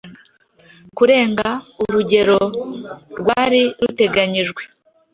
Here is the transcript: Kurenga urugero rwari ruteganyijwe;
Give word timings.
Kurenga 0.97 1.47
urugero 1.83 2.39
rwari 3.19 3.61
ruteganyijwe; 3.81 4.61